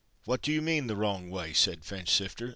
"What 0.25 0.41
do 0.41 0.51
you 0.51 0.63
mean 0.63 0.87
the 0.87 0.95
wrong 0.95 1.29
way?" 1.29 1.53
said 1.53 1.81
Finchsifter. 1.85 2.49